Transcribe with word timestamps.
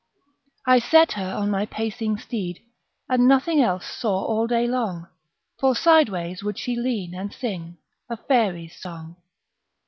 I 0.65 0.79
set 0.79 1.11
her 1.11 1.31
on 1.35 1.51
my 1.51 1.67
pacing 1.67 2.17
steed, 2.17 2.63
And 3.07 3.27
nothing 3.27 3.61
else 3.61 3.85
saw 3.85 4.25
all 4.25 4.47
day 4.47 4.65
long; 4.65 5.07
For 5.59 5.75
sideways 5.75 6.41
would 6.43 6.57
she 6.57 6.75
lean, 6.75 7.13
and 7.13 7.31
sing 7.31 7.77
A 8.09 8.17
faery's 8.17 8.75
song. 8.81 9.17